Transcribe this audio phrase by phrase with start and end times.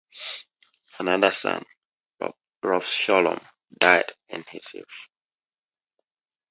[0.97, 1.63] Another son,
[2.63, 3.39] Reb Sholom,
[3.77, 5.09] died in his youth.